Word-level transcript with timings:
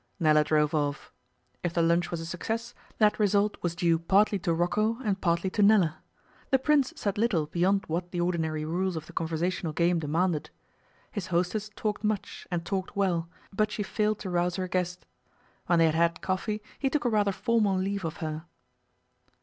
Nella 0.19 0.43
drove 0.43 0.73
off. 0.73 1.13
If 1.61 1.75
the 1.75 1.83
lunch 1.83 2.09
was 2.09 2.21
a 2.21 2.25
success 2.25 2.73
that 2.97 3.19
result 3.19 3.61
was 3.61 3.75
due 3.75 3.99
partly 3.99 4.39
to 4.39 4.51
Rocco, 4.51 4.97
and 5.03 5.21
partly 5.21 5.51
to 5.51 5.61
Nella. 5.61 5.99
The 6.49 6.57
Prince 6.57 6.91
said 6.95 7.19
little 7.19 7.45
beyond 7.45 7.85
what 7.85 8.09
the 8.09 8.19
ordinary 8.19 8.65
rules 8.65 8.95
of 8.95 9.05
the 9.05 9.13
conversational 9.13 9.73
game 9.73 9.99
demanded. 9.99 10.49
His 11.11 11.27
hostess 11.27 11.69
talked 11.75 12.03
much 12.03 12.47
and 12.49 12.65
talked 12.65 12.95
well, 12.95 13.29
but 13.53 13.69
she 13.71 13.83
failed 13.83 14.17
to 14.21 14.31
rouse 14.31 14.55
her 14.55 14.67
guest. 14.67 15.05
When 15.67 15.77
they 15.77 15.85
had 15.85 15.93
had 15.93 16.21
coffee 16.21 16.63
he 16.79 16.89
took 16.89 17.05
a 17.05 17.09
rather 17.09 17.31
formal 17.31 17.77
leave 17.77 18.03
of 18.03 18.17
her. 18.25 18.45